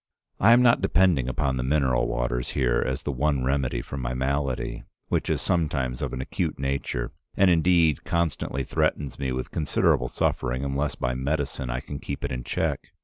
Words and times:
"I 0.39 0.53
am 0.53 0.63
not 0.63 0.81
depending 0.81 1.29
upon 1.29 1.57
the 1.57 1.63
mineral 1.63 2.07
waters 2.07 2.53
here 2.57 2.83
as 2.83 3.03
the 3.03 3.11
one 3.11 3.43
remedy 3.43 3.83
for 3.83 3.97
my 3.97 4.15
malady, 4.15 4.81
which 5.09 5.29
is 5.29 5.43
sometimes 5.43 6.01
of 6.01 6.11
an 6.11 6.21
acute 6.21 6.57
nature, 6.57 7.11
and 7.37 7.51
indeed 7.51 8.03
constantly 8.03 8.63
threatens 8.63 9.19
me 9.19 9.31
with 9.31 9.51
considerable 9.51 10.07
suffering 10.07 10.65
unless 10.65 10.95
by 10.95 11.13
medicine 11.13 11.69
I 11.69 11.81
can 11.81 11.99
keep 11.99 12.25
it 12.25 12.31
in 12.31 12.43
check. 12.43 12.89